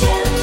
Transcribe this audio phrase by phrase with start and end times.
[0.00, 0.39] tell